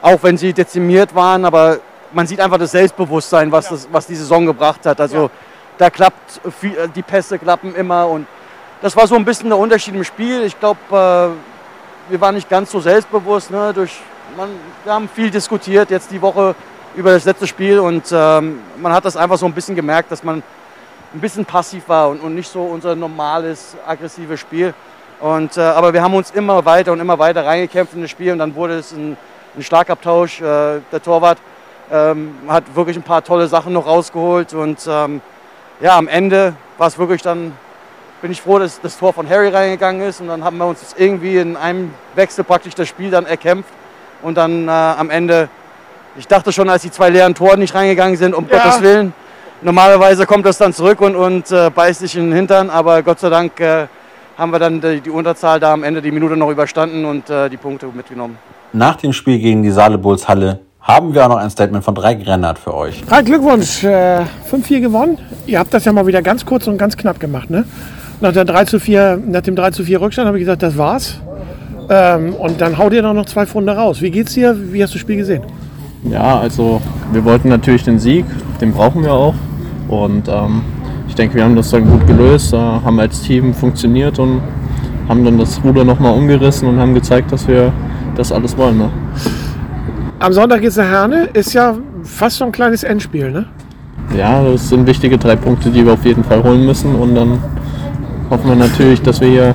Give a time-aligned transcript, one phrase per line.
[0.00, 1.80] auch wenn sie dezimiert waren, aber
[2.14, 4.98] man sieht einfach das Selbstbewusstsein, was, das, was die Saison gebracht hat.
[5.02, 5.30] Also
[5.78, 8.26] da klappt, viel, die Pässe klappen immer und
[8.82, 10.42] das war so ein bisschen der Unterschied im Spiel.
[10.42, 13.50] Ich glaube, äh, wir waren nicht ganz so selbstbewusst.
[13.50, 13.72] Ne?
[13.74, 14.00] Durch,
[14.36, 14.50] man,
[14.84, 16.54] wir haben viel diskutiert jetzt die Woche
[16.94, 20.22] über das letzte Spiel und ähm, man hat das einfach so ein bisschen gemerkt, dass
[20.22, 20.42] man
[21.14, 24.74] ein bisschen passiv war und, und nicht so unser normales, aggressives Spiel.
[25.20, 28.32] Und, äh, aber wir haben uns immer weiter und immer weiter reingekämpft in das Spiel
[28.32, 29.16] und dann wurde es ein,
[29.56, 30.40] ein Schlagabtausch.
[30.40, 31.38] Äh, der Torwart
[31.90, 35.20] ähm, hat wirklich ein paar tolle Sachen noch rausgeholt und ähm,
[35.80, 37.52] ja, am Ende war es wirklich dann,
[38.22, 40.94] bin ich froh, dass das Tor von Harry reingegangen ist und dann haben wir uns
[40.96, 43.70] irgendwie in einem Wechsel praktisch das Spiel dann erkämpft
[44.22, 45.48] und dann äh, am Ende,
[46.16, 48.58] ich dachte schon, als die zwei leeren Tore nicht reingegangen sind, um Ja.
[48.58, 49.12] Gottes Willen,
[49.62, 53.20] normalerweise kommt das dann zurück und, und äh, beißt sich in den Hintern, aber Gott
[53.20, 53.86] sei Dank äh,
[54.38, 57.48] haben wir dann die, die Unterzahl da am Ende die Minute noch überstanden und äh,
[57.48, 58.38] die Punkte mitgenommen.
[58.72, 61.96] Nach dem Spiel gegen die Saale Bulls Halle haben wir auch noch ein Statement von
[61.96, 63.02] Drei Grennert für euch.
[63.10, 65.18] Ah, Glückwunsch, äh, 5-4 gewonnen.
[65.46, 67.64] Ihr habt das ja mal wieder ganz kurz und ganz knapp gemacht, ne?
[68.20, 70.78] Nach, der 3 zu 4, nach dem 3 zu 4 Rückstand habe ich gesagt, das
[70.78, 71.20] war's.
[71.90, 74.00] Ähm, und dann haut ihr doch noch zwei Funde raus.
[74.00, 74.56] Wie geht's dir?
[74.72, 75.42] Wie hast du das Spiel gesehen?
[76.04, 76.80] Ja, also
[77.12, 78.24] wir wollten natürlich den Sieg,
[78.60, 79.34] den brauchen wir auch.
[79.88, 80.62] Und ähm,
[81.08, 84.40] ich denke, wir haben das dann gut gelöst, äh, haben als Team funktioniert und
[85.08, 87.72] haben dann das Ruder nochmal umgerissen und haben gezeigt, dass wir
[88.14, 88.78] das alles wollen.
[88.78, 88.90] Ne?
[90.18, 91.28] Am Sonntag geht's nach Herne.
[91.32, 93.46] Ist ja fast so ein kleines Endspiel, ne?
[94.16, 96.94] Ja, das sind wichtige drei Punkte, die wir auf jeden Fall holen müssen.
[96.94, 97.38] Und dann
[98.30, 99.54] hoffen wir natürlich, dass wir hier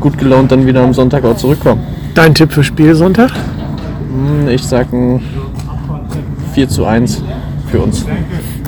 [0.00, 1.80] gut gelaunt dann wieder am Sonntag auch zurückkommen.
[2.14, 3.30] Dein Tipp für Spielsonntag?
[3.30, 5.22] Hm, Ich sage ein
[6.52, 7.22] 4 zu 1
[7.70, 8.04] für uns.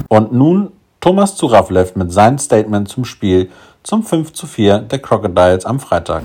[0.08, 0.70] Und nun
[1.00, 3.48] Thomas Zuravlev mit seinem Statement zum Spiel
[3.82, 6.22] zum 5 zu 4 der Crocodiles am Freitag.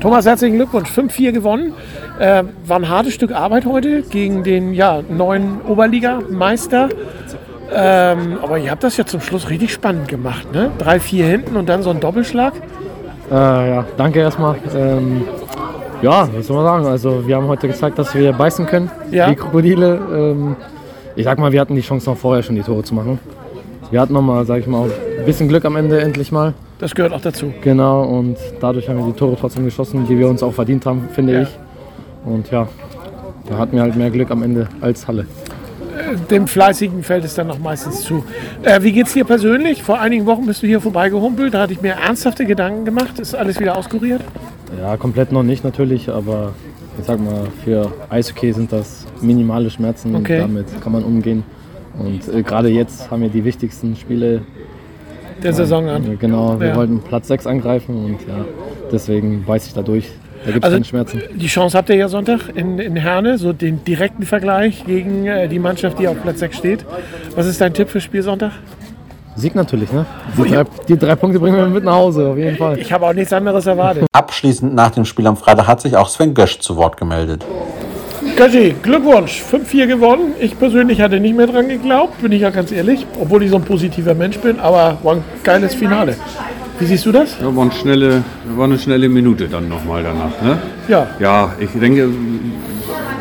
[0.00, 0.90] Thomas, herzlichen Glückwunsch.
[0.90, 1.72] 5-4 gewonnen.
[2.18, 6.88] Äh, war ein hartes Stück Arbeit heute gegen den ja, neuen Oberligameister.
[7.72, 10.52] Ähm, aber ihr habt das ja zum Schluss richtig spannend gemacht.
[10.52, 10.70] Ne?
[10.78, 12.54] 3-4 hinten und dann so ein Doppelschlag.
[13.30, 14.56] Äh, ja, danke erstmal.
[14.74, 15.24] Ähm,
[16.02, 16.86] ja, was soll man sagen?
[16.86, 19.28] Also wir haben heute gezeigt, dass wir beißen können, Ja.
[19.28, 19.98] die Krokodile.
[20.12, 20.56] Ähm,
[21.16, 23.18] ich sag mal, wir hatten die Chance noch vorher schon die Tore zu machen.
[23.90, 26.54] Wir hatten noch mal, sag ich mal, ein bisschen Glück am Ende endlich mal.
[26.78, 27.52] Das gehört auch dazu.
[27.62, 31.08] Genau, und dadurch haben wir die Tore trotzdem geschossen, die wir uns auch verdient haben,
[31.12, 31.42] finde Ja.
[31.42, 31.48] ich.
[32.24, 32.68] Und ja,
[33.48, 35.26] da hatten wir halt mehr Glück am Ende als Halle.
[36.30, 38.22] Dem Fleißigen fällt es dann noch meistens zu.
[38.62, 39.82] Äh, wie geht's dir persönlich?
[39.82, 41.54] Vor einigen Wochen bist du hier vorbeigehumpelt.
[41.54, 43.18] Da hatte ich mir ernsthafte Gedanken gemacht.
[43.18, 44.20] Ist alles wieder auskuriert?
[44.80, 46.52] Ja, komplett noch nicht natürlich, aber
[46.98, 50.36] ich sag mal, für Eishockey sind das minimale Schmerzen Okay.
[50.42, 51.44] und damit kann man umgehen.
[51.98, 54.42] Und äh, gerade jetzt haben wir die wichtigsten Spiele.
[55.42, 56.18] Der Saison an.
[56.18, 56.76] Genau, wir Ja.
[56.76, 58.44] wollten Platz 6 angreifen und ja,
[58.90, 60.10] deswegen beiß ich da durch.
[60.44, 61.22] Da gibt es Also- keine Schmerzen.
[61.34, 65.48] Die Chance habt ihr ja Sonntag in, in Herne, so den direkten Vergleich gegen äh,
[65.48, 66.86] die Mannschaft, die auf Platz 6 steht.
[67.34, 68.52] Was ist dein Tipp für Spiel Sonntag?
[69.34, 70.06] Sieg natürlich, ne?
[70.38, 72.78] Die drei, die drei Punkte bringen wir mit nach Hause, auf jeden Fall.
[72.78, 74.06] Ich habe auch nichts anderes erwartet.
[74.12, 77.44] Abschließend nach dem Spiel am Freitag hat sich auch Sven Gösch zu Wort gemeldet.
[78.36, 80.34] Gaji, Glückwunsch, 5-4 gewonnen.
[80.38, 83.56] Ich persönlich hatte nicht mehr dran geglaubt, bin ich ja ganz ehrlich, obwohl ich so
[83.56, 86.16] ein positiver Mensch bin, aber war ein geiles Finale.
[86.78, 87.38] Wie siehst du das?
[87.40, 88.22] Ja, war, eine schnelle,
[88.54, 90.42] war eine schnelle Minute dann nochmal danach.
[90.42, 90.58] Ne?
[90.86, 91.06] Ja.
[91.18, 92.10] Ja, ich denke,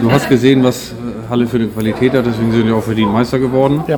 [0.02, 0.94] du hast gesehen, was
[1.30, 3.86] Halle für eine Qualität hat, deswegen sind wir auch verdient Meister geworden.
[3.88, 3.98] Ja.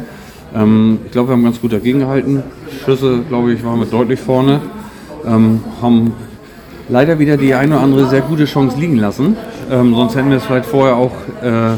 [0.56, 2.44] Ähm, ich glaube, wir haben ganz gut dagegen gehalten.
[2.86, 4.62] Schüsse, glaube ich, waren wir deutlich vorne.
[5.26, 6.14] Ähm, haben
[6.90, 9.36] leider wieder die eine oder andere sehr gute Chance liegen lassen.
[9.70, 11.12] Ähm, sonst hätten wir es vielleicht vorher auch
[11.44, 11.78] äh,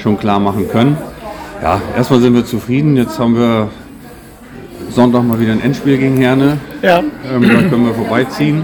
[0.00, 0.96] schon klar machen können.
[1.62, 2.96] Ja, erstmal sind wir zufrieden.
[2.96, 3.68] Jetzt haben wir
[4.90, 6.58] Sonntag mal wieder ein Endspiel gegen Herne.
[6.82, 6.98] Ja.
[6.98, 8.62] Ähm, da können wir vorbeiziehen.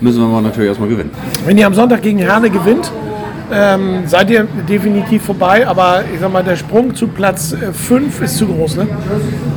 [0.00, 1.10] Müssen wir aber natürlich erstmal gewinnen.
[1.44, 2.90] Wenn ihr am Sonntag gegen Herne gewinnt,
[3.52, 8.36] ähm, seid ihr definitiv vorbei, aber ich sag mal, der Sprung zu Platz 5 ist
[8.38, 8.86] zu groß, ne?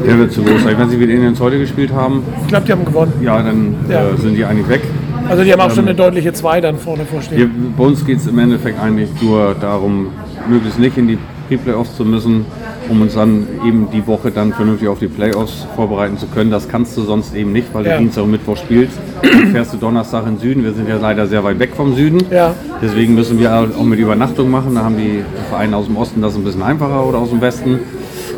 [0.05, 0.75] Der wird zu groß sein.
[0.77, 3.13] Wenn sie wie Indians heute gespielt haben, Ich glaube, die haben gewonnen.
[3.21, 4.09] ja, dann Ja.
[4.09, 4.81] Äh, sind die eigentlich weg.
[5.29, 7.37] Also die haben auch schon eine deutliche 2 dann vorne vorstehen.
[7.37, 10.07] Wir, bei uns geht es im Endeffekt eigentlich nur darum,
[10.47, 11.17] möglichst nicht in die
[11.47, 12.45] Pre-Playoffs zu müssen,
[12.89, 16.51] um uns dann eben die Woche dann vernünftig auf die Playoffs vorbereiten zu können.
[16.51, 17.93] Das kannst du sonst eben nicht, weil Ja.
[17.93, 18.97] du Dienstag und Mittwoch spielst.
[19.21, 20.63] Dann fährst du Donnerstag in den Süden.
[20.63, 22.19] Wir sind ja leider sehr weit weg vom Süden.
[22.31, 22.53] Ja.
[22.81, 24.75] Deswegen müssen wir auch mit Übernachtung machen.
[24.75, 27.79] Da haben die Vereine aus dem Osten das ein bisschen einfacher oder aus dem Westen.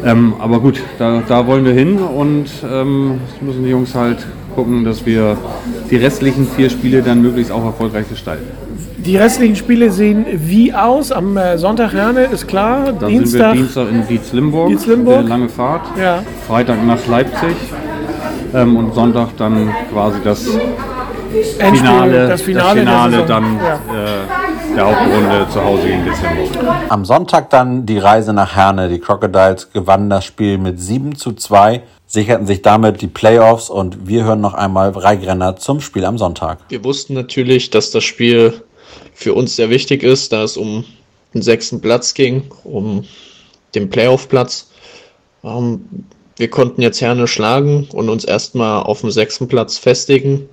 [0.03, 4.83] Ähm, aber gut, da, da wollen wir hin und ähm, müssen die Jungs halt gucken,
[4.83, 5.37] dass wir
[5.91, 8.45] die restlichen vier Spiele dann möglichst auch erfolgreich gestalten.
[8.97, 11.11] Die restlichen Spiele sehen wie aus?
[11.11, 12.91] Am äh, Sonntag Herne, ist klar.
[12.91, 13.31] Dann Dienstag.
[13.31, 15.19] sind wir Dienstag in Dietz-Limburg, Dietz-Limburg.
[15.19, 15.85] eine lange Fahrt.
[15.99, 16.23] Ja.
[16.47, 17.55] Freitag nach Leipzig
[18.55, 20.47] ähm, und Sonntag dann quasi das
[21.35, 23.75] Endspiel, Finale, das Finale, der Finale dann Ja.
[23.75, 26.75] äh, der Hauptrunde zu Hause gegen Dietz-Limburg.
[26.89, 28.89] Am Sonntag dann die Reise nach Herne.
[28.89, 34.07] Die Crocodiles gewannen das Spiel mit 7 zu 2, sicherten sich damit die Playoffs und
[34.07, 36.59] wir hören noch einmal Reigrenner zum Spiel am Sonntag.
[36.69, 38.61] Wir wussten natürlich, dass das Spiel
[39.13, 40.83] für uns sehr wichtig ist, da es um
[41.33, 43.05] den sechsten Platz ging, um
[43.75, 44.69] den Playoff-Platz.
[45.43, 45.85] Ähm,
[46.37, 50.49] wir konnten jetzt Herne schlagen und uns erstmal auf dem sechsten Platz festigen.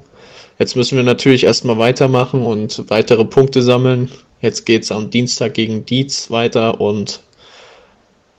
[0.59, 4.11] Jetzt müssen wir natürlich erstmal weitermachen und weitere Punkte sammeln.
[4.41, 7.21] Jetzt geht es am Dienstag gegen Dietz weiter und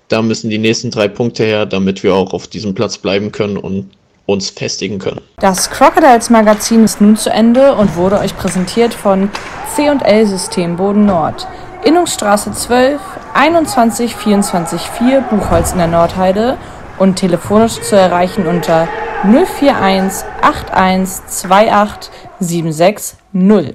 [0.09, 3.57] da müssen die nächsten drei Punkte her, damit wir auch auf diesem Platz bleiben können
[3.57, 3.89] und
[4.25, 5.21] uns festigen können.
[5.39, 9.29] Das Crocodiles Magazin ist nun zu Ende und wurde euch präsentiert von
[9.75, 11.47] C&L System Boden Nord.
[11.83, 13.01] Innungsstraße 12
[13.33, 16.57] 21 24 4 Buchholz in der Nordheide
[16.99, 18.87] und telefonisch zu erreichen unter
[19.23, 22.11] 041 81 28
[22.41, 23.73] 76 0.